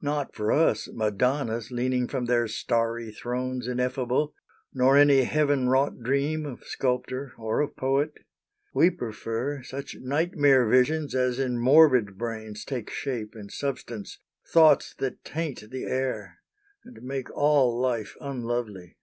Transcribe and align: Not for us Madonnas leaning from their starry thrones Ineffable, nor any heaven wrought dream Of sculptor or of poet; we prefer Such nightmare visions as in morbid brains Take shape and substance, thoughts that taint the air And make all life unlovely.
Not 0.00 0.34
for 0.34 0.50
us 0.50 0.88
Madonnas 0.92 1.70
leaning 1.70 2.08
from 2.08 2.24
their 2.24 2.48
starry 2.48 3.12
thrones 3.12 3.68
Ineffable, 3.68 4.34
nor 4.74 4.96
any 4.96 5.22
heaven 5.22 5.68
wrought 5.68 6.00
dream 6.00 6.44
Of 6.44 6.64
sculptor 6.64 7.34
or 7.38 7.60
of 7.60 7.76
poet; 7.76 8.12
we 8.74 8.90
prefer 8.90 9.62
Such 9.62 9.94
nightmare 10.00 10.66
visions 10.66 11.14
as 11.14 11.38
in 11.38 11.56
morbid 11.56 12.18
brains 12.18 12.64
Take 12.64 12.90
shape 12.90 13.36
and 13.36 13.48
substance, 13.52 14.18
thoughts 14.44 14.92
that 14.98 15.22
taint 15.22 15.70
the 15.70 15.84
air 15.84 16.40
And 16.84 17.00
make 17.04 17.30
all 17.30 17.80
life 17.80 18.16
unlovely. 18.20 18.96